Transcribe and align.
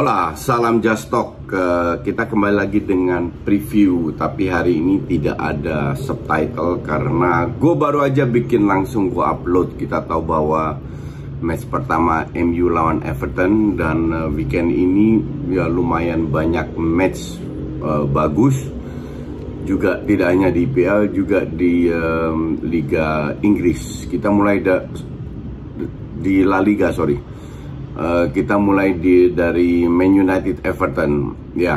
Hola, 0.00 0.32
salam 0.32 0.80
Just 0.80 1.12
Talk. 1.12 1.44
Uh, 1.52 2.00
kita 2.00 2.24
kembali 2.24 2.56
lagi 2.56 2.80
dengan 2.80 3.28
preview, 3.44 4.16
tapi 4.16 4.48
hari 4.48 4.80
ini 4.80 5.04
tidak 5.04 5.36
ada 5.36 5.92
subtitle 5.92 6.80
karena 6.80 7.44
gue 7.44 7.74
baru 7.76 8.08
aja 8.08 8.24
bikin 8.24 8.64
langsung 8.64 9.12
gue 9.12 9.20
upload. 9.20 9.76
Kita 9.76 10.00
tahu 10.08 10.24
bahwa 10.24 10.80
match 11.44 11.68
pertama 11.68 12.24
MU 12.32 12.72
lawan 12.72 13.04
Everton 13.04 13.76
dan 13.76 14.08
uh, 14.08 14.32
weekend 14.32 14.72
ini 14.72 15.20
ya 15.52 15.68
lumayan 15.68 16.32
banyak 16.32 16.80
match 16.80 17.36
uh, 17.84 18.08
bagus. 18.08 18.56
Juga 19.68 20.00
tidak 20.00 20.32
hanya 20.32 20.48
di 20.48 20.64
IPL, 20.64 21.12
juga 21.12 21.44
di 21.44 21.92
Liga 22.64 23.36
Inggris. 23.44 24.08
Kita 24.08 24.32
mulai 24.32 24.64
da 24.64 24.80
di 26.24 26.40
La 26.40 26.64
Liga, 26.64 26.88
sorry 26.88 27.29
Eh, 27.90 28.26
kita 28.30 28.54
mulai 28.54 28.94
di 28.94 29.34
dari 29.34 29.82
Man 29.90 30.14
United 30.14 30.62
Everton. 30.62 31.34
Ya 31.58 31.74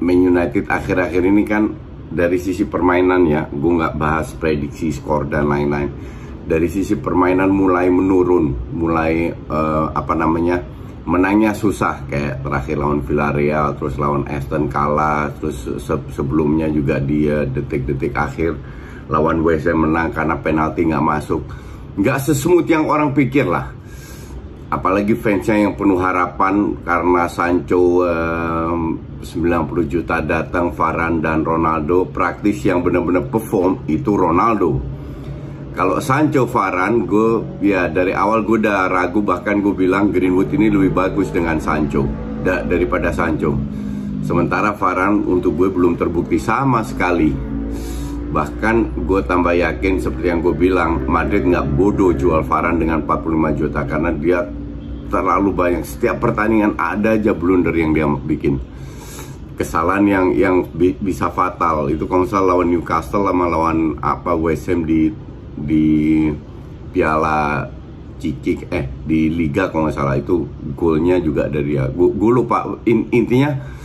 Man 0.00 0.20
United 0.24 0.64
akhir-akhir 0.64 1.22
ini 1.28 1.44
kan 1.44 1.76
dari 2.08 2.40
sisi 2.40 2.64
permainan 2.64 3.28
ya 3.28 3.44
gue 3.52 3.72
nggak 3.76 4.00
bahas 4.00 4.32
prediksi 4.32 4.96
skor 4.96 5.28
dan 5.28 5.52
lain-lain. 5.52 5.92
Dari 6.46 6.72
sisi 6.72 6.96
permainan 6.96 7.52
mulai 7.52 7.92
menurun 7.92 8.72
mulai 8.72 9.28
uh, 9.28 9.92
apa 9.92 10.16
namanya 10.16 10.56
menangnya 11.04 11.52
susah. 11.52 12.08
Kayak 12.08 12.40
terakhir 12.40 12.76
lawan 12.80 13.04
Villarreal 13.04 13.76
terus 13.76 14.00
lawan 14.00 14.24
Aston 14.32 14.72
kalah 14.72 15.36
terus 15.36 15.68
se 15.68 15.94
sebelumnya 16.16 16.72
juga 16.72 16.96
dia 16.96 17.44
detik-detik 17.44 18.16
akhir 18.16 18.56
lawan 19.12 19.44
Ham 19.44 19.78
menang 19.84 20.16
karena 20.16 20.40
penalti 20.40 20.88
nggak 20.88 21.04
masuk. 21.04 21.44
Nggak 22.00 22.24
sesmooth 22.24 22.68
yang 22.72 22.88
orang 22.88 23.12
pikir 23.12 23.44
lah 23.44 23.75
apalagi 24.76 25.16
fansnya 25.16 25.64
yang 25.64 25.74
penuh 25.74 25.96
harapan 25.96 26.76
karena 26.84 27.24
Sancho 27.32 28.04
um, 28.04 29.00
90 29.24 29.88
juta 29.88 30.22
datang 30.22 30.70
Varane 30.70 31.18
dan 31.18 31.42
Ronaldo 31.42 32.06
praktis 32.06 32.62
yang 32.62 32.84
benar-benar 32.84 33.26
perform 33.32 33.88
itu 33.88 34.14
Ronaldo. 34.14 34.78
Kalau 35.76 36.00
Sancho 36.00 36.48
Varane 36.48 37.04
gue 37.04 37.60
ya 37.60 37.88
dari 37.88 38.12
awal 38.12 38.44
gue 38.44 38.60
udah 38.64 38.88
ragu 38.88 39.20
bahkan 39.20 39.60
gue 39.60 39.76
bilang 39.76 40.08
Greenwood 40.08 40.48
ini 40.54 40.72
lebih 40.72 40.92
bagus 40.92 41.28
dengan 41.28 41.60
Sancho 41.60 42.06
da 42.40 42.64
daripada 42.64 43.12
Sancho. 43.12 43.52
Sementara 44.24 44.72
Varane 44.72 45.20
untuk 45.26 45.58
gue 45.58 45.68
belum 45.68 46.00
terbukti 46.00 46.40
sama 46.40 46.80
sekali. 46.80 47.34
Bahkan 48.26 49.06
gue 49.06 49.20
tambah 49.24 49.54
yakin 49.54 50.00
seperti 50.00 50.26
yang 50.32 50.40
gue 50.40 50.56
bilang 50.56 51.04
Madrid 51.04 51.44
nggak 51.44 51.76
bodoh 51.76 52.12
jual 52.16 52.40
Varane 52.40 52.80
dengan 52.80 53.04
45 53.04 53.60
juta 53.60 53.80
karena 53.84 54.10
dia 54.16 54.40
terlalu 55.08 55.50
banyak. 55.54 55.82
Setiap 55.82 56.22
pertandingan 56.22 56.76
ada 56.76 57.14
aja 57.14 57.32
blunder 57.32 57.72
yang 57.74 57.96
dia 57.96 58.06
bikin. 58.06 58.60
Kesalahan 59.56 60.04
yang 60.04 60.26
yang 60.36 60.56
bi 60.68 60.92
bisa 60.92 61.32
fatal. 61.32 61.88
Itu 61.88 62.04
kalau 62.04 62.28
misalnya 62.28 62.52
lawan 62.52 62.68
Newcastle 62.68 63.24
sama 63.24 63.46
lawan 63.48 63.96
apa 64.04 64.36
West 64.36 64.68
Ham 64.68 64.84
di 64.84 65.08
di 65.56 65.86
Piala 66.92 67.64
Cikik 68.20 68.68
eh 68.68 68.84
di 69.04 69.32
Liga 69.32 69.72
kalau 69.72 69.88
nggak 69.88 69.96
salah. 69.96 70.20
Itu 70.20 70.44
golnya 70.76 71.16
juga 71.18 71.48
dari 71.48 71.72
dia. 71.72 71.88
Gue 71.94 72.32
lupa. 72.32 72.68
In, 72.84 73.08
intinya 73.14 73.76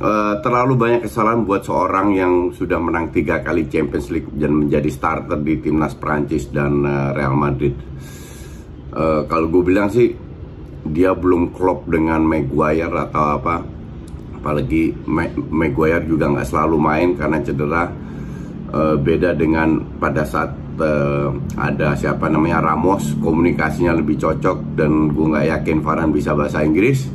Uh, 0.00 0.40
terlalu 0.40 0.80
banyak 0.80 1.04
kesalahan 1.04 1.44
buat 1.44 1.60
seorang 1.60 2.16
yang 2.16 2.56
sudah 2.56 2.80
menang 2.80 3.12
tiga 3.12 3.44
kali 3.44 3.68
Champions 3.68 4.08
League 4.08 4.32
dan 4.32 4.56
menjadi 4.56 4.88
starter 4.88 5.36
di 5.44 5.60
timnas 5.60 5.92
Prancis 5.92 6.48
dan 6.48 6.88
uh, 6.88 7.12
Real 7.12 7.36
Madrid. 7.36 7.76
Uh, 8.96 9.28
kalau 9.28 9.52
gue 9.52 9.60
bilang 9.60 9.92
sih 9.92 10.16
dia 10.90 11.14
belum 11.14 11.54
klop 11.54 11.86
dengan 11.86 12.22
Maguire 12.22 12.92
atau 12.92 13.40
apa, 13.40 13.62
apalagi 14.36 14.92
Maguire 15.50 16.04
juga 16.04 16.30
nggak 16.30 16.48
selalu 16.48 16.76
main 16.76 17.08
karena 17.16 17.38
cedera. 17.42 17.84
Uh, 18.70 18.94
beda 18.94 19.34
dengan 19.34 19.82
pada 19.98 20.22
saat 20.22 20.54
uh, 20.78 21.34
ada 21.58 21.98
siapa 21.98 22.30
namanya 22.30 22.62
Ramos, 22.62 23.18
komunikasinya 23.18 23.98
lebih 23.98 24.14
cocok 24.14 24.78
dan 24.78 25.10
gue 25.10 25.26
nggak 25.26 25.46
yakin 25.58 25.82
Varane 25.82 26.14
bisa 26.14 26.38
bahasa 26.38 26.62
Inggris 26.62 27.10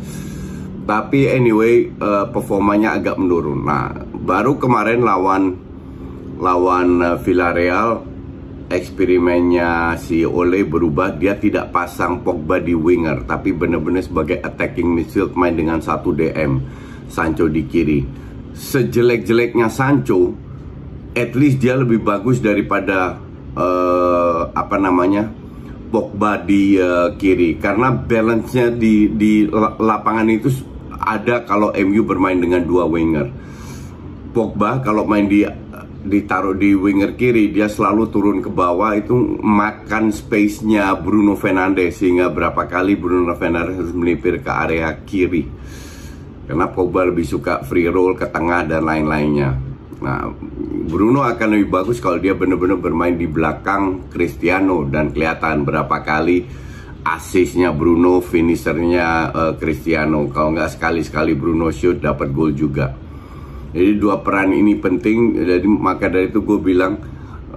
tapi 0.85 1.31
anyway 1.31 1.89
uh, 1.97 2.29
performanya 2.29 2.99
agak 2.99 3.17
menurun. 3.17 3.65
Nah, 3.65 3.89
baru 4.13 4.59
kemarin 4.61 5.01
lawan 5.01 5.57
lawan 6.37 7.01
Villarreal 7.23 8.14
eksperimennya 8.75 9.95
si 9.95 10.27
Ole 10.27 10.67
berubah 10.67 11.15
dia 11.15 11.39
tidak 11.39 11.71
pasang 11.71 12.21
Pogba 12.21 12.59
di 12.59 12.75
winger 12.75 13.23
tapi 13.23 13.55
benar-benar 13.55 14.03
sebagai 14.03 14.43
attacking 14.43 14.91
midfield 14.91 15.33
main 15.33 15.55
dengan 15.55 15.79
satu 15.79 16.11
DM 16.11 16.59
Sancho 17.07 17.47
di 17.47 17.63
kiri. 17.65 18.03
Sejelek-jeleknya 18.55 19.71
Sancho 19.71 20.35
at 21.15 21.31
least 21.33 21.63
dia 21.63 21.79
lebih 21.79 22.03
bagus 22.03 22.43
daripada 22.43 23.15
uh, 23.55 24.51
apa 24.51 24.75
namanya? 24.75 25.31
Pogba 25.85 26.43
di 26.43 26.75
uh, 26.75 27.15
kiri 27.15 27.55
karena 27.55 27.95
balance-nya 27.95 28.73
di 28.75 29.07
di 29.15 29.47
lapangan 29.79 30.27
itu 30.27 30.51
ada 30.91 31.47
kalau 31.47 31.71
MU 31.71 32.03
bermain 32.03 32.35
dengan 32.35 32.67
dua 32.67 32.83
winger. 32.83 33.31
Pogba 34.35 34.83
kalau 34.83 35.07
main 35.07 35.31
di 35.31 35.47
ditaruh 36.05 36.53
di 36.53 36.77
winger 36.77 37.17
kiri 37.17 37.49
dia 37.49 37.65
selalu 37.65 38.13
turun 38.13 38.37
ke 38.39 38.47
bawah 38.53 38.93
itu 38.93 39.17
makan 39.41 40.13
space-nya 40.13 40.93
Bruno 41.01 41.33
Fernandes 41.33 41.97
sehingga 41.97 42.29
berapa 42.29 42.69
kali 42.69 42.93
Bruno 42.93 43.33
Fernandes 43.33 43.81
harus 43.81 43.93
melipir 43.97 44.39
ke 44.45 44.51
area 44.53 44.93
kiri. 45.01 45.49
Karena 46.45 46.69
Pogba 46.69 47.09
lebih 47.09 47.25
suka 47.25 47.65
free 47.65 47.89
roll 47.89 48.13
ke 48.13 48.29
tengah 48.29 48.69
dan 48.69 48.85
lain-lainnya. 48.85 49.57
Nah, 50.05 50.29
Bruno 50.85 51.25
akan 51.25 51.57
lebih 51.57 51.73
bagus 51.73 51.97
kalau 51.97 52.21
dia 52.21 52.37
benar-benar 52.37 52.77
bermain 52.77 53.17
di 53.17 53.25
belakang 53.25 54.05
Cristiano 54.13 54.85
dan 54.85 55.09
kelihatan 55.09 55.65
berapa 55.65 56.05
kali 56.05 56.45
asisnya 57.01 57.73
Bruno, 57.73 58.21
finishernya 58.21 59.33
uh, 59.33 59.53
Cristiano. 59.57 60.29
Kalau 60.29 60.53
nggak 60.53 60.77
sekali-sekali 60.77 61.33
Bruno 61.33 61.73
shoot 61.73 61.97
dapat 61.97 62.29
gol 62.29 62.53
juga. 62.53 63.04
Jadi 63.75 63.99
dua 63.99 64.23
peran 64.23 64.55
ini 64.55 64.79
penting. 64.79 65.35
Jadi 65.35 65.67
maka 65.67 66.07
dari 66.07 66.31
itu 66.31 66.39
gue 66.47 66.59
bilang 66.63 66.95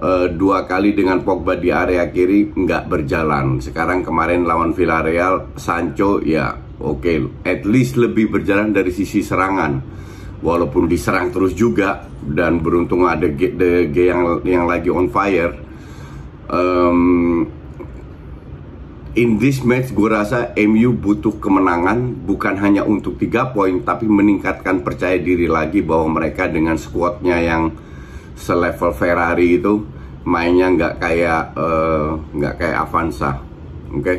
uh, 0.03 0.27
dua 0.27 0.67
kali 0.67 0.91
dengan 0.91 1.23
Pogba 1.23 1.55
di 1.55 1.71
area 1.71 2.11
kiri 2.11 2.51
nggak 2.51 2.91
berjalan. 2.91 3.63
Sekarang 3.63 4.03
kemarin 4.03 4.43
lawan 4.43 4.75
Villarreal, 4.75 5.55
Sancho 5.55 6.19
ya 6.19 6.51
oke, 6.83 6.99
okay, 6.99 7.17
at 7.47 7.63
least 7.63 7.95
lebih 7.95 8.35
berjalan 8.35 8.75
dari 8.75 8.91
sisi 8.91 9.23
serangan. 9.23 9.95
Walaupun 10.39 10.87
diserang 10.87 11.35
terus 11.35 11.51
juga 11.51 12.07
dan 12.23 12.63
beruntung 12.63 13.03
ada 13.03 13.27
G, 13.27 13.55
G 13.91 13.97
yang 14.07 14.43
yang 14.43 14.67
lagi 14.67 14.87
on 14.87 15.07
fire. 15.11 15.55
Um, 16.47 17.58
in 19.17 19.41
this 19.41 19.65
match 19.65 19.89
gue 19.95 20.09
rasa 20.09 20.53
MU 20.59 20.93
butuh 20.93 21.41
kemenangan 21.41 22.13
bukan 22.25 22.59
hanya 22.61 22.85
untuk 22.85 23.17
tiga 23.17 23.49
poin 23.49 23.81
tapi 23.81 24.05
meningkatkan 24.05 24.85
percaya 24.85 25.17
diri 25.17 25.49
lagi 25.49 25.81
bahwa 25.81 26.21
mereka 26.21 26.45
dengan 26.45 26.77
squadnya 26.77 27.41
yang 27.41 27.73
selevel 28.37 28.93
Ferrari 28.93 29.57
itu 29.57 29.81
mainnya 30.29 30.69
nggak 30.69 30.93
kayak 31.01 31.43
eh, 31.57 32.09
nggak 32.37 32.53
uh, 32.53 32.57
kayak 32.59 32.77
Avanza, 32.85 33.31
oke? 33.89 34.03
Okay? 34.03 34.17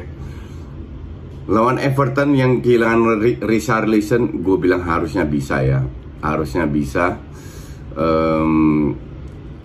Lawan 1.50 1.82
Everton 1.82 2.30
yang 2.38 2.62
kehilangan 2.62 3.18
Richarlison, 3.42 4.38
gue 4.38 4.56
bilang 4.60 4.86
harusnya 4.86 5.26
bisa 5.26 5.58
ya, 5.66 5.82
harusnya 6.22 6.62
bisa. 6.70 7.18
Um, 7.98 8.94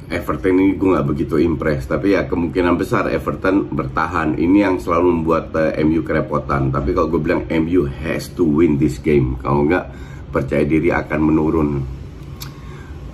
Everton 0.06 0.62
ini 0.62 0.78
gue 0.78 0.94
nggak 0.94 1.08
begitu 1.10 1.42
impress 1.42 1.90
tapi 1.90 2.14
ya 2.14 2.30
kemungkinan 2.30 2.78
besar 2.78 3.10
Everton 3.10 3.74
bertahan. 3.74 4.38
Ini 4.38 4.58
yang 4.70 4.76
selalu 4.78 5.22
membuat 5.22 5.50
uh, 5.58 5.74
eh, 5.74 5.82
MU 5.82 6.06
kerepotan. 6.06 6.70
Tapi 6.70 6.94
kalau 6.94 7.10
gue 7.10 7.22
bilang 7.26 7.42
MU 7.50 7.90
has 7.90 8.30
to 8.38 8.46
win 8.46 8.78
this 8.78 9.02
game. 9.02 9.34
Kalau 9.42 9.66
nggak 9.66 9.86
percaya 10.30 10.62
diri 10.62 10.94
akan 10.94 11.20
menurun. 11.26 11.70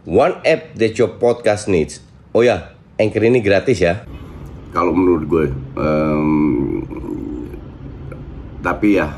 One 0.06 0.36
app 0.46 0.78
that 0.78 0.94
your 1.02 1.18
podcast 1.18 1.66
needs. 1.66 1.98
Oh 2.38 2.46
ya, 2.46 2.78
Anchor 3.02 3.26
ini 3.26 3.42
gratis 3.42 3.82
ya. 3.82 4.06
Kalau 4.70 4.94
menurut 4.94 5.26
gue, 5.26 5.50
um, 5.74 6.86
tapi 8.62 9.02
ya 9.02 9.18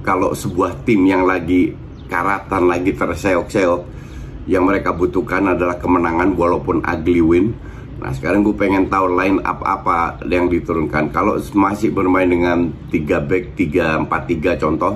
kalau 0.00 0.32
sebuah 0.32 0.88
tim 0.88 1.04
yang 1.04 1.28
lagi 1.28 1.76
karatan 2.08 2.66
lagi 2.66 2.96
terseok-seok. 2.96 4.00
Yang 4.48 4.64
mereka 4.64 4.96
butuhkan 4.96 5.44
adalah 5.52 5.76
kemenangan 5.76 6.32
walaupun 6.32 6.80
ugly 6.80 7.20
win. 7.20 7.46
Nah 7.98 8.14
sekarang 8.14 8.46
gue 8.46 8.56
pengen 8.56 8.88
tahu 8.88 9.12
line 9.12 9.38
up 9.44 9.60
apa 9.60 10.16
yang 10.24 10.48
diturunkan. 10.48 11.12
Kalau 11.12 11.36
masih 11.52 11.92
bermain 11.92 12.26
dengan 12.26 12.72
3 12.88 13.28
back 13.28 13.44
3 13.58 14.08
4 14.08 14.08
3 14.08 14.62
contoh 14.62 14.94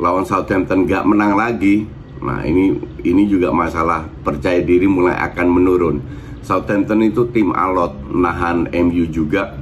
lawan 0.00 0.24
Southampton 0.26 0.88
gak 0.88 1.06
menang 1.06 1.38
lagi. 1.38 1.86
Nah 2.24 2.42
ini 2.42 2.74
ini 3.04 3.22
juga 3.28 3.52
masalah. 3.52 4.08
Percaya 4.24 4.58
diri 4.64 4.88
mulai 4.88 5.14
akan 5.14 5.46
menurun. 5.46 5.96
Southampton 6.40 7.04
itu 7.04 7.28
tim 7.30 7.52
alot 7.52 7.92
nahan 8.10 8.66
MU 8.72 9.04
juga. 9.12 9.52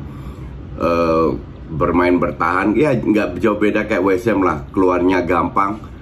Uh, 0.79 1.35
bermain 1.75 2.17
bertahan. 2.17 2.73
Ya 2.79 2.95
nggak 2.95 3.43
jauh 3.43 3.59
beda 3.59 3.85
kayak 3.85 4.05
Ham 4.31 4.41
lah. 4.47 4.63
Keluarnya 4.71 5.27
gampang 5.27 5.94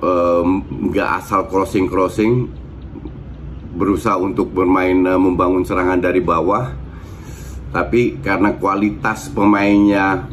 nggak 0.00 1.10
um, 1.12 1.18
asal 1.20 1.44
crossing 1.46 1.84
crossing 1.84 2.48
berusaha 3.76 4.16
untuk 4.18 4.50
bermain 4.50 4.96
uh, 5.06 5.20
membangun 5.20 5.62
serangan 5.62 6.00
dari 6.00 6.20
bawah. 6.24 6.72
Tapi 7.70 8.18
karena 8.18 8.58
kualitas 8.58 9.30
pemainnya 9.30 10.26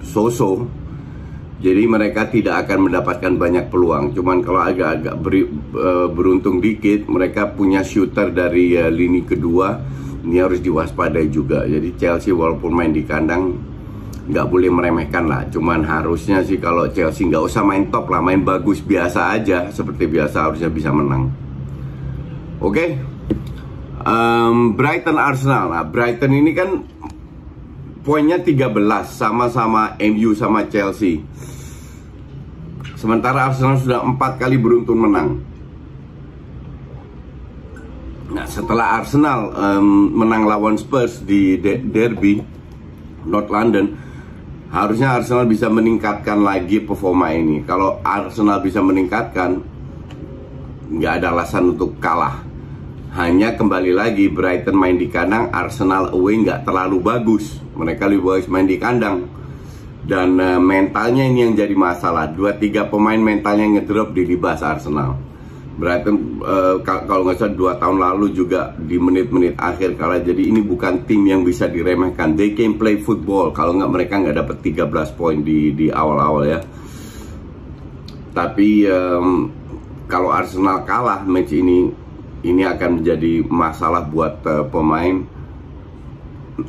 so-so 0.00 0.64
jadi 1.60 1.84
mereka 1.84 2.24
tidak 2.32 2.64
akan 2.66 2.88
mendapatkan 2.88 3.36
banyak 3.36 3.68
peluang. 3.68 4.16
Cuman 4.16 4.40
kalau 4.40 4.64
agak-agak 4.64 5.14
beri, 5.20 5.44
uh, 5.76 6.08
beruntung 6.08 6.56
dikit 6.56 7.04
mereka 7.04 7.52
punya 7.52 7.84
shooter 7.84 8.32
dari 8.32 8.80
uh, 8.80 8.88
lini 8.88 9.28
kedua. 9.28 9.76
Ini 10.24 10.40
harus 10.40 10.64
diwaspadai 10.64 11.28
juga. 11.28 11.68
Jadi 11.68 12.00
Chelsea 12.00 12.32
walaupun 12.32 12.72
main 12.72 12.96
di 12.96 13.04
kandang 13.04 13.60
nggak 14.30 14.46
boleh 14.46 14.70
meremehkan 14.70 15.26
lah. 15.26 15.42
Cuman 15.50 15.82
harusnya 15.82 16.40
sih 16.46 16.56
kalau 16.56 16.86
Chelsea 16.94 17.26
nggak 17.26 17.44
usah 17.50 17.66
main 17.66 17.90
top 17.90 18.06
lah, 18.08 18.22
main 18.22 18.40
bagus 18.46 18.78
biasa 18.78 19.34
aja 19.34 19.68
seperti 19.74 20.06
biasa 20.06 20.48
harusnya 20.48 20.70
bisa 20.70 20.94
menang. 20.94 21.28
Oke, 22.60 22.76
okay? 22.76 22.88
um, 24.06 24.78
Brighton 24.78 25.18
Arsenal. 25.18 25.74
Nah, 25.74 25.84
Brighton 25.84 26.32
ini 26.32 26.52
kan 26.54 26.70
poinnya 28.06 28.40
13 28.40 28.70
sama-sama 29.08 29.96
MU 29.98 30.32
sama 30.32 30.64
Chelsea. 30.68 31.20
Sementara 32.96 33.48
Arsenal 33.48 33.80
sudah 33.80 34.00
empat 34.04 34.36
kali 34.36 34.60
beruntun 34.60 34.98
menang. 35.00 35.28
Nah, 38.30 38.46
setelah 38.46 39.00
Arsenal 39.02 39.50
um, 39.56 40.14
menang 40.14 40.46
lawan 40.46 40.76
Spurs 40.78 41.18
di 41.24 41.58
de 41.58 41.80
derby 41.80 42.38
North 43.26 43.50
London, 43.50 44.09
harusnya 44.70 45.18
Arsenal 45.18 45.50
bisa 45.50 45.66
meningkatkan 45.66 46.38
lagi 46.40 46.78
performa 46.78 47.34
ini. 47.34 47.66
Kalau 47.66 47.98
Arsenal 48.06 48.62
bisa 48.62 48.78
meningkatkan, 48.78 49.60
nggak 50.90 51.12
ada 51.20 51.26
alasan 51.34 51.74
untuk 51.74 51.98
kalah. 51.98 52.46
Hanya 53.10 53.58
kembali 53.58 53.90
lagi 53.90 54.30
Brighton 54.30 54.78
main 54.78 54.94
di 54.94 55.10
kandang, 55.10 55.50
Arsenal 55.50 56.14
away 56.14 56.38
nggak 56.46 56.62
terlalu 56.62 57.02
bagus. 57.02 57.58
Mereka 57.74 58.06
lebih 58.06 58.22
bagus 58.22 58.46
main 58.46 58.70
di 58.70 58.78
kandang. 58.78 59.26
Dan 60.06 60.38
uh, 60.38 60.62
mentalnya 60.62 61.26
ini 61.26 61.50
yang 61.50 61.54
jadi 61.58 61.74
masalah. 61.74 62.30
Dua 62.30 62.54
tiga 62.54 62.86
pemain 62.86 63.18
mentalnya 63.18 63.66
ngedrop 63.78 64.14
di 64.14 64.22
libas 64.26 64.62
Arsenal. 64.62 65.29
Brighton 65.80 66.44
uh, 66.44 66.76
kalau 66.84 67.24
nggak 67.24 67.40
salah 67.40 67.56
dua 67.56 67.72
tahun 67.80 68.04
lalu 68.04 68.36
juga 68.36 68.76
di 68.76 69.00
menit-menit 69.00 69.56
akhir 69.56 69.96
kalah. 69.96 70.20
Jadi 70.20 70.52
ini 70.52 70.60
bukan 70.60 71.08
tim 71.08 71.24
yang 71.24 71.40
bisa 71.40 71.72
diremehkan. 71.72 72.36
They 72.36 72.52
can 72.52 72.76
play 72.76 73.00
football. 73.00 73.56
Kalau 73.56 73.72
nggak 73.72 73.88
mereka 73.88 74.20
nggak 74.20 74.36
dapat 74.44 74.56
13 74.60 75.16
poin 75.16 75.40
di 75.40 75.72
di 75.72 75.88
awal-awal 75.88 76.44
ya. 76.44 76.60
Tapi 78.36 78.84
um, 78.92 79.48
kalau 80.04 80.28
Arsenal 80.28 80.84
kalah 80.84 81.24
match 81.24 81.56
ini 81.56 81.88
ini 82.44 82.62
akan 82.68 83.00
menjadi 83.00 83.40
masalah 83.48 84.04
buat 84.04 84.44
uh, 84.44 84.68
pemain 84.68 85.24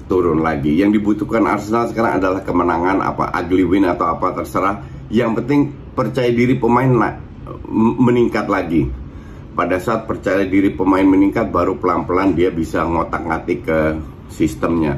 turun 0.07 0.39
lagi. 0.39 0.79
Yang 0.79 1.03
dibutuhkan 1.03 1.43
Arsenal 1.51 1.91
sekarang 1.91 2.23
adalah 2.23 2.47
kemenangan 2.47 3.03
apa 3.03 3.27
ugly 3.43 3.67
win 3.67 3.91
atau 3.91 4.07
apa 4.07 4.39
terserah. 4.39 4.87
Yang 5.11 5.43
penting 5.43 5.61
percaya 5.91 6.31
diri 6.31 6.55
pemain 6.55 7.19
meningkat 7.99 8.47
lagi 8.47 9.00
pada 9.51 9.77
saat 9.83 10.07
percaya 10.07 10.47
diri 10.47 10.71
pemain 10.71 11.03
meningkat 11.03 11.51
baru 11.51 11.75
pelan-pelan 11.75 12.31
dia 12.31 12.49
bisa 12.49 12.87
ngotak-ngatik 12.87 13.59
ke 13.67 13.79
sistemnya. 14.31 14.95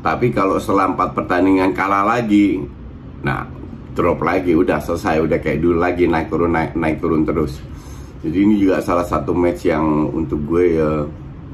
Tapi 0.00 0.32
kalau 0.32 0.56
setelah 0.56 0.94
empat 0.94 1.12
pertandingan 1.12 1.76
kalah 1.76 2.06
lagi, 2.06 2.62
nah 3.20 3.44
drop 3.92 4.22
lagi, 4.24 4.56
udah 4.56 4.80
selesai, 4.80 5.24
udah 5.24 5.38
kayak 5.40 5.60
dulu 5.60 5.82
lagi 5.82 6.08
naik 6.08 6.28
turun 6.32 6.52
naik 6.52 6.72
naik 6.78 6.96
turun 7.02 7.26
terus. 7.26 7.58
Jadi 8.24 8.38
ini 8.38 8.54
juga 8.56 8.80
salah 8.80 9.04
satu 9.04 9.36
match 9.36 9.68
yang 9.68 10.08
untuk 10.08 10.40
gue 10.48 10.80
uh, 10.80 11.04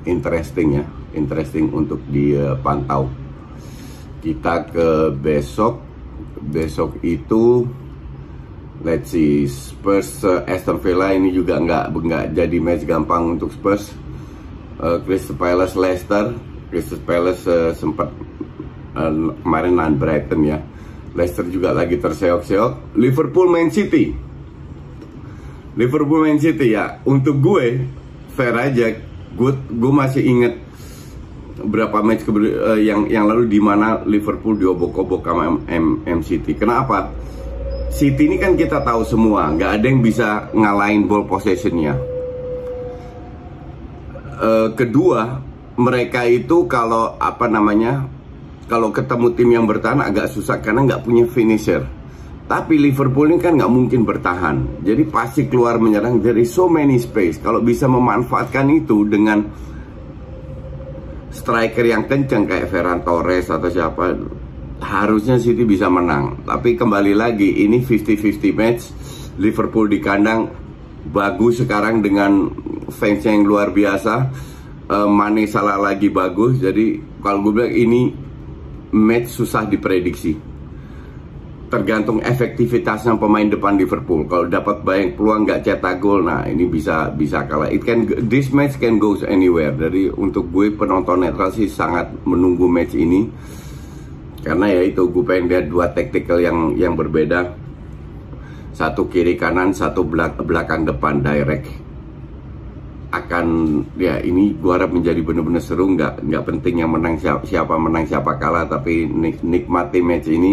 interesting 0.07 0.79
ya, 0.79 0.85
interesting 1.17 1.71
untuk 1.75 1.99
dipantau. 2.07 3.11
Kita 4.23 4.71
ke 4.71 5.11
besok, 5.11 5.83
besok 6.39 7.03
itu 7.03 7.67
Let's 8.83 9.15
see 9.15 9.47
Spurs 9.47 10.27
uh, 10.27 10.43
Aston 10.43 10.83
Villa 10.83 11.15
ini 11.15 11.31
juga 11.31 11.55
nggak 11.63 11.95
nggak 11.95 12.25
jadi 12.35 12.57
match 12.59 12.83
gampang 12.83 13.39
untuk 13.39 13.55
Spurs. 13.55 13.95
Uh, 14.83 14.99
Crystal 15.07 15.39
Palace 15.39 15.79
Leicester. 15.79 16.35
Crystal 16.67 16.99
Palace 17.07 17.47
uh, 17.47 17.71
sempat 17.79 18.11
uh, 18.99 19.13
kemarin 19.39 19.79
nahan 19.79 19.95
Brighton 19.95 20.43
ya. 20.43 20.59
Leicester 21.15 21.47
juga 21.47 21.71
lagi 21.71 21.95
terseok-seok. 22.03 22.99
Liverpool 22.99 23.47
Man 23.55 23.71
City. 23.71 24.11
Liverpool 25.79 26.27
Man 26.27 26.43
City 26.43 26.75
ya. 26.75 26.99
Untuk 27.07 27.39
gue 27.39 27.87
fair 28.35 28.57
aja. 28.59 28.99
Gue 29.39 29.55
gue 29.71 29.93
masih 29.95 30.27
inget 30.27 30.59
berapa 31.63 32.03
match 32.03 32.27
uh, 32.27 32.75
yang 32.83 33.07
yang 33.07 33.31
lalu 33.31 33.47
di 33.47 33.63
mana 33.63 34.03
Liverpool 34.03 34.59
diobok-obok 34.59 35.23
sama 35.23 35.55
M 35.71 36.03
M 36.03 36.19
City. 36.19 36.59
Kenapa? 36.59 37.15
City 37.93 38.25
ini 38.25 38.41
kan 38.41 38.57
kita 38.57 38.81
tahu 38.81 39.05
semua, 39.05 39.53
nggak 39.53 39.71
ada 39.79 39.85
yang 39.85 40.01
bisa 40.01 40.49
ngalahin 40.57 41.05
ball 41.05 41.29
possessionnya. 41.29 41.93
Uh, 44.43 44.73
kedua, 44.73 45.39
mereka 45.77 46.25
itu 46.25 46.65
kalau 46.67 47.15
apa 47.21 47.47
namanya, 47.47 48.09
kalau 48.67 48.89
ketemu 48.91 49.27
tim 49.37 49.49
yang 49.53 49.67
bertahan 49.69 50.01
agak 50.01 50.33
susah 50.33 50.59
karena 50.65 50.89
nggak 50.89 51.05
punya 51.05 51.29
finisher. 51.29 51.85
Tapi 52.49 52.81
Liverpool 52.81 53.29
ini 53.29 53.39
kan 53.39 53.61
nggak 53.61 53.71
mungkin 53.71 54.09
bertahan, 54.09 54.83
jadi 54.83 55.05
pasti 55.13 55.47
keluar 55.47 55.77
menyerang 55.77 56.19
dari 56.25 56.49
so 56.49 56.67
many 56.73 56.97
space. 56.97 57.39
Kalau 57.45 57.61
bisa 57.61 57.87
memanfaatkan 57.87 58.67
itu 58.73 59.05
dengan 59.05 59.47
striker 61.29 61.85
yang 61.85 62.09
kencang 62.09 62.45
kayak 62.49 62.69
Ferran 62.73 63.01
Torres 63.05 63.49
atau 63.49 63.69
siapa 63.69 64.17
harusnya 64.83 65.39
City 65.39 65.63
bisa 65.63 65.87
menang 65.87 66.43
tapi 66.43 66.75
kembali 66.75 67.15
lagi 67.15 67.63
ini 67.63 67.81
50-50 67.87 68.59
match 68.59 68.83
Liverpool 69.39 69.87
di 69.87 70.03
kandang 70.03 70.51
bagus 71.09 71.63
sekarang 71.63 72.03
dengan 72.03 72.51
fans 72.91 73.23
yang 73.23 73.47
luar 73.47 73.71
biasa 73.71 74.15
uh, 74.91 75.09
Mane 75.09 75.47
salah 75.47 75.79
lagi 75.79 76.11
bagus 76.11 76.59
jadi 76.59 76.99
kalau 77.23 77.47
gue 77.49 77.53
bilang 77.63 77.73
ini 77.73 78.03
match 78.93 79.31
susah 79.31 79.65
diprediksi 79.71 80.53
tergantung 81.73 82.21
efektivitasnya 82.21 83.17
pemain 83.17 83.49
depan 83.49 83.81
Liverpool. 83.81 84.29
Kalau 84.29 84.45
dapat 84.45 84.85
banyak 84.85 85.17
peluang 85.17 85.49
nggak 85.49 85.65
cetak 85.65 86.05
gol, 86.05 86.21
nah 86.21 86.45
ini 86.45 86.69
bisa 86.69 87.09
bisa 87.17 87.49
kalah. 87.49 87.73
It 87.73 87.81
can 87.81 88.05
this 88.29 88.53
match 88.53 88.77
can 88.77 89.01
go 89.01 89.17
anywhere. 89.25 89.73
Jadi 89.73 90.13
untuk 90.13 90.53
gue 90.53 90.69
penonton 90.77 91.25
netral 91.25 91.49
sih 91.49 91.73
sangat 91.73 92.13
menunggu 92.29 92.69
match 92.69 92.93
ini 92.93 93.25
karena 94.43 94.67
ya 94.75 94.83
itu 94.83 95.07
gue 95.07 95.23
pengen 95.23 95.47
lihat 95.47 95.67
dua 95.71 95.87
tactical 95.95 96.43
yang 96.43 96.75
yang 96.75 96.99
berbeda. 96.99 97.55
Satu 98.75 99.07
kiri 99.07 99.39
kanan, 99.39 99.71
satu 99.71 100.03
belak 100.03 100.43
belakang 100.43 100.83
depan 100.83 101.23
direct. 101.23 101.71
Akan 103.15 103.47
ya 103.95 104.19
ini 104.19 104.59
gue 104.59 104.73
harap 104.73 104.91
menjadi 104.91 105.23
benar-benar 105.23 105.63
seru. 105.63 105.95
Nggak 105.95 106.27
nggak 106.27 106.45
penting 106.49 106.83
yang 106.83 106.91
menang 106.91 107.23
siapa, 107.23 107.47
siapa 107.47 107.75
menang 107.79 108.05
siapa 108.11 108.35
kalah 108.35 108.67
tapi 108.67 109.07
nik 109.07 109.47
nikmati 109.47 110.03
match 110.03 110.27
ini. 110.27 110.53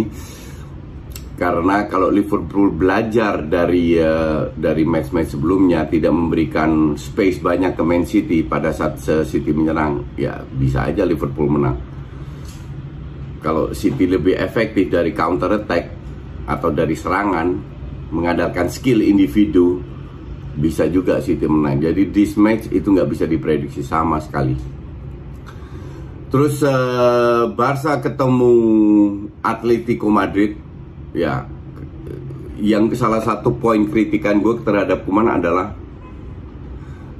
Karena 1.39 1.87
kalau 1.87 2.11
Liverpool 2.11 2.67
belajar 2.75 3.39
dari 3.47 3.95
uh, 3.95 4.51
dari 4.51 4.83
match-match 4.83 5.39
sebelumnya 5.39 5.87
tidak 5.87 6.11
memberikan 6.11 6.99
space 6.99 7.39
banyak 7.39 7.79
ke 7.79 7.83
Man 7.87 8.03
City 8.03 8.43
pada 8.43 8.75
saat 8.75 8.99
City 9.23 9.55
menyerang 9.55 10.03
ya 10.19 10.43
bisa 10.59 10.91
aja 10.91 11.07
Liverpool 11.07 11.47
menang 11.47 11.98
kalau 13.39 13.71
City 13.71 14.05
lebih 14.05 14.35
efektif 14.35 14.91
dari 14.91 15.15
counter 15.15 15.63
attack 15.63 15.91
atau 16.47 16.69
dari 16.71 16.95
serangan 16.95 17.47
mengandalkan 18.11 18.67
skill 18.67 18.99
individu 19.05 19.79
bisa 20.59 20.89
juga 20.91 21.23
City 21.23 21.47
menang. 21.47 21.79
Jadi 21.79 22.11
this 22.11 22.35
match 22.35 22.67
itu 22.73 22.91
nggak 22.91 23.09
bisa 23.09 23.25
diprediksi 23.29 23.79
sama 23.85 24.19
sekali. 24.19 24.57
Terus 26.29 26.61
uh, 26.61 27.49
Barca 27.55 27.97
ketemu 28.03 28.53
Atletico 29.41 30.11
Madrid. 30.11 30.53
Ya 31.15 31.47
yang 32.59 32.91
salah 32.91 33.23
satu 33.23 33.55
poin 33.55 33.87
kritikan 33.87 34.43
gue 34.43 34.59
terhadap 34.61 35.07
Kuman 35.07 35.31
adalah 35.31 35.73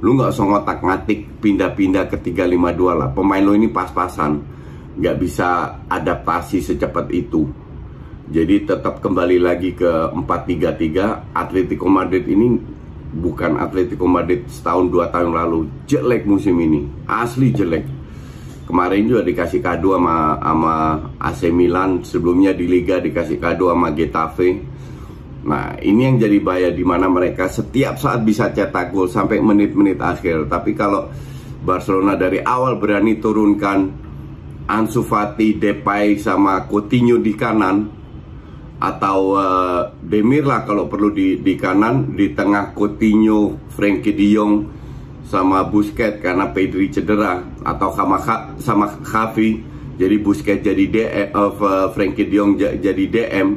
lu 0.04 0.16
nggak 0.16 0.32
usah 0.32 0.46
ngotak 0.46 0.78
ngatik 0.84 1.40
pindah-pindah 1.40 2.12
ke 2.12 2.16
352 2.20 3.00
lah. 3.00 3.08
Pemain 3.12 3.42
lo 3.42 3.56
ini 3.56 3.68
pas-pasan 3.72 4.59
nggak 5.00 5.16
bisa 5.16 5.80
adaptasi 5.88 6.60
secepat 6.60 7.08
itu. 7.08 7.48
Jadi 8.30 8.68
tetap 8.68 9.00
kembali 9.00 9.40
lagi 9.42 9.74
ke 9.74 10.12
4-3-3 10.12 11.34
Atletico 11.34 11.88
Madrid 11.90 12.22
ini 12.28 12.54
bukan 13.10 13.58
Atletico 13.58 14.06
Madrid 14.06 14.46
setahun 14.46 14.86
dua 14.92 15.10
tahun 15.10 15.34
lalu. 15.34 15.66
Jelek 15.88 16.28
musim 16.28 16.54
ini. 16.60 16.86
Asli 17.08 17.50
jelek. 17.50 17.98
Kemarin 18.70 19.10
juga 19.10 19.26
dikasih 19.26 19.58
kado 19.58 19.98
sama 19.98 20.38
sama 20.38 20.74
AC 21.18 21.50
Milan, 21.50 22.06
sebelumnya 22.06 22.54
di 22.54 22.70
Liga 22.70 23.02
dikasih 23.02 23.42
kado 23.42 23.66
sama 23.66 23.90
Getafe. 23.90 24.62
Nah, 25.40 25.74
ini 25.82 26.06
yang 26.06 26.22
jadi 26.22 26.38
bahaya 26.38 26.70
di 26.70 26.86
mana 26.86 27.10
mereka 27.10 27.50
setiap 27.50 27.98
saat 27.98 28.22
bisa 28.22 28.54
cetak 28.54 28.94
gol 28.94 29.10
sampai 29.10 29.42
menit-menit 29.42 29.98
akhir. 29.98 30.46
Tapi 30.46 30.78
kalau 30.78 31.10
Barcelona 31.66 32.14
dari 32.14 32.38
awal 32.38 32.78
berani 32.78 33.18
turunkan 33.18 34.09
Ansu 34.70 35.02
Fati, 35.02 35.58
Depay 35.58 36.14
sama 36.14 36.70
Coutinho 36.70 37.18
di 37.18 37.34
kanan 37.34 37.90
atau 38.78 39.34
uh, 39.34 39.82
Demir 39.98 40.46
lah 40.46 40.62
kalau 40.62 40.86
perlu 40.86 41.10
di 41.10 41.42
di 41.42 41.58
kanan, 41.58 42.14
di 42.14 42.30
tengah 42.30 42.70
Coutinho, 42.70 43.58
Frankie 43.74 44.14
De 44.14 44.30
Jong 44.30 44.54
sama 45.26 45.66
Busquets 45.66 46.22
karena 46.22 46.54
Pedri 46.54 46.86
cedera 46.86 47.42
atau 47.66 47.90
sama 47.98 48.22
sama 48.62 48.86
Xavi. 49.02 49.66
Jadi 49.98 50.16
Busquets 50.22 50.62
jadi 50.62 50.84
DM 50.86 51.28
uh, 51.34 51.90
Frankie 51.90 52.30
De 52.30 52.38
Jong 52.38 52.54
jadi 52.56 53.04
DM 53.10 53.48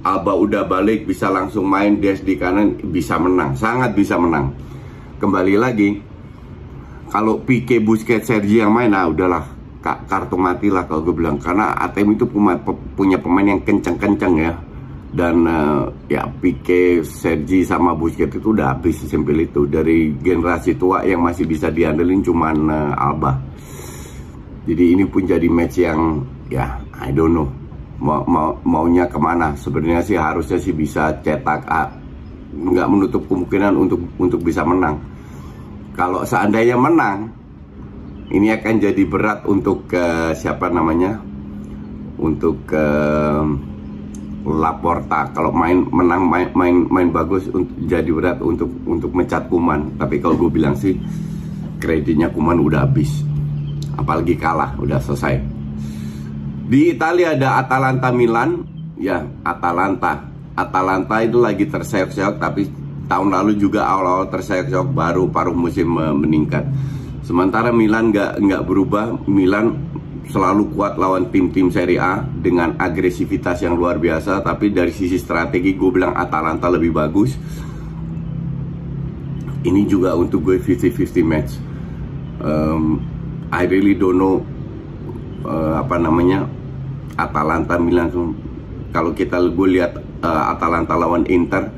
Alba 0.00 0.32
udah 0.32 0.64
balik 0.64 1.04
bisa 1.04 1.28
langsung 1.28 1.68
main 1.68 2.00
Des 2.00 2.24
di 2.24 2.40
kanan 2.40 2.80
bisa 2.88 3.20
menang 3.20 3.52
sangat 3.60 3.92
bisa 3.92 4.16
menang. 4.16 4.56
Kembali 5.20 5.54
lagi 5.60 6.00
kalau 7.12 7.44
Pique 7.44 7.76
Busquets 7.84 8.32
Sergi 8.32 8.64
yang 8.64 8.72
main 8.72 8.88
nah 8.88 9.04
udahlah 9.04 9.59
kartu 9.82 10.36
mati 10.36 10.68
lah 10.68 10.84
kalau 10.84 11.04
gue 11.04 11.16
bilang. 11.16 11.40
Karena 11.40 11.72
ATM 11.88 12.16
itu 12.16 12.24
punya, 12.28 13.18
pemain 13.18 13.46
yang 13.46 13.60
kenceng-kenceng 13.64 14.34
ya. 14.36 14.52
Dan 15.10 15.42
uh, 15.42 15.90
ya 16.06 16.22
Pique, 16.38 17.02
Sergi 17.02 17.66
sama 17.66 17.98
Busquets 17.98 18.38
itu 18.38 18.54
udah 18.54 18.78
habis 18.78 19.02
sesimpel 19.02 19.42
itu. 19.42 19.66
Dari 19.66 20.14
generasi 20.14 20.78
tua 20.78 21.02
yang 21.02 21.26
masih 21.26 21.50
bisa 21.50 21.66
diandelin 21.66 22.22
cuman 22.22 22.56
uh, 22.70 22.94
Alba. 22.94 23.34
Jadi 24.70 24.94
ini 24.94 25.02
pun 25.08 25.26
jadi 25.26 25.48
match 25.50 25.82
yang 25.82 26.22
ya 26.46 26.78
I 26.94 27.10
don't 27.10 27.34
know. 27.34 27.48
Mau, 28.00 28.22
mau 28.24 28.54
maunya 28.62 29.04
ke 29.10 29.18
mana? 29.18 29.52
Sebenarnya 29.58 30.00
sih 30.00 30.16
harusnya 30.16 30.62
sih 30.62 30.70
bisa 30.70 31.10
cetak 31.26 31.66
A. 31.66 31.90
Nggak 32.54 32.86
menutup 32.86 33.22
kemungkinan 33.26 33.74
untuk 33.74 34.00
untuk 34.14 34.40
bisa 34.46 34.62
menang. 34.62 34.94
Kalau 35.98 36.22
seandainya 36.22 36.78
menang 36.78 37.39
ini 38.30 38.46
akan 38.54 38.74
jadi 38.78 39.02
berat 39.10 39.42
untuk 39.50 39.90
uh, 39.90 40.30
siapa 40.38 40.70
namanya? 40.70 41.18
Untuk 42.14 42.62
uh, 42.70 43.42
Laporta. 44.46 45.34
Kalau 45.34 45.50
main 45.50 45.82
menang 45.90 46.30
main 46.30 46.48
main, 46.54 46.86
main 46.88 47.08
bagus 47.10 47.50
untuk 47.50 47.74
jadi 47.84 48.06
berat 48.06 48.38
untuk 48.38 48.70
untuk 48.86 49.10
mencat 49.10 49.50
Kuman. 49.50 49.98
Tapi 49.98 50.22
kalau 50.22 50.38
gue 50.46 50.50
bilang 50.62 50.78
sih 50.78 50.94
kreditnya 51.82 52.30
Kuman 52.30 52.62
udah 52.62 52.86
habis. 52.86 53.26
Apalagi 53.98 54.38
kalah 54.38 54.78
udah 54.78 55.02
selesai. 55.02 55.34
Di 56.70 56.94
Italia 56.94 57.34
ada 57.34 57.66
Atalanta 57.66 58.14
Milan. 58.14 58.62
Ya 58.94 59.26
Atalanta. 59.42 60.22
Atalanta 60.54 61.18
itu 61.18 61.42
lagi 61.42 61.66
terseok-seok 61.66 62.34
tapi 62.38 62.68
tahun 63.10 63.32
lalu 63.32 63.58
juga 63.58 63.90
awal-awal 63.90 64.30
terseok-seok 64.30 64.86
baru 64.92 65.26
paruh 65.32 65.56
musim 65.56 65.88
meningkat 65.98 66.62
sementara 67.30 67.70
Milan 67.70 68.10
nggak 68.10 68.42
nggak 68.42 68.62
berubah. 68.66 69.22
Milan 69.30 69.78
selalu 70.26 70.74
kuat 70.74 70.98
lawan 70.98 71.30
tim-tim 71.30 71.70
Serie 71.70 72.02
A 72.02 72.26
dengan 72.26 72.74
agresivitas 72.74 73.62
yang 73.62 73.78
luar 73.78 74.02
biasa. 74.02 74.42
Tapi 74.42 74.74
dari 74.74 74.90
sisi 74.90 75.14
strategi 75.14 75.78
gue 75.78 75.90
bilang 75.94 76.18
Atalanta 76.18 76.66
lebih 76.66 76.90
bagus. 76.90 77.38
Ini 79.62 79.86
juga 79.86 80.18
untuk 80.18 80.50
gue 80.50 80.58
50-50 80.58 81.22
match. 81.22 81.52
Um, 82.42 82.98
I 83.54 83.70
really 83.70 83.94
don't 83.94 84.18
know 84.18 84.42
uh, 85.46 85.86
apa 85.86 86.02
namanya 86.02 86.50
Atalanta 87.14 87.78
Milan 87.78 88.10
kalau 88.90 89.14
kita 89.14 89.38
gue 89.38 89.68
lihat 89.70 90.02
uh, 90.24 90.50
Atalanta 90.50 90.98
lawan 90.98 91.28
Inter 91.30 91.70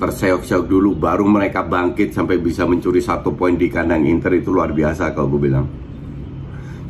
terseok-seok 0.00 0.64
dulu 0.64 0.96
baru 0.96 1.28
mereka 1.28 1.60
bangkit 1.60 2.16
sampai 2.16 2.40
bisa 2.40 2.64
mencuri 2.64 3.04
satu 3.04 3.36
poin 3.36 3.52
di 3.52 3.68
kandang 3.68 4.08
Inter 4.08 4.40
itu 4.40 4.48
luar 4.48 4.72
biasa 4.72 5.12
kalau 5.12 5.36
gue 5.36 5.42
bilang. 5.44 5.68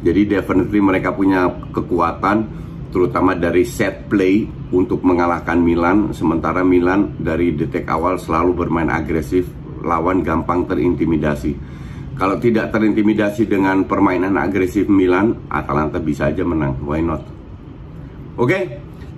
Jadi 0.01 0.31
definitely 0.31 0.79
mereka 0.79 1.11
punya 1.11 1.51
kekuatan 1.75 2.47
terutama 2.95 3.35
dari 3.35 3.67
set 3.67 4.07
play 4.07 4.47
untuk 4.71 5.03
mengalahkan 5.03 5.59
Milan. 5.59 6.15
Sementara 6.15 6.63
Milan 6.63 7.19
dari 7.19 7.53
detik 7.53 7.91
awal 7.91 8.17
selalu 8.17 8.55
bermain 8.55 8.89
agresif 8.89 9.51
lawan 9.83 10.23
gampang 10.23 10.71
terintimidasi. 10.71 11.83
Kalau 12.15 12.39
tidak 12.39 12.71
terintimidasi 12.71 13.51
dengan 13.51 13.85
permainan 13.91 14.39
agresif 14.39 14.87
Milan 14.87 15.51
Atalanta 15.51 15.99
bisa 15.99 16.31
aja 16.31 16.47
menang. 16.47 16.79
Why 16.87 17.03
not? 17.03 17.27
Oke 18.39 18.47
okay? 18.47 18.63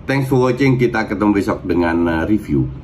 thanks 0.08 0.32
for 0.32 0.48
watching. 0.48 0.80
Kita 0.80 1.04
ketemu 1.04 1.30
besok 1.36 1.62
dengan 1.68 1.96
uh, 2.08 2.22
review 2.24 2.82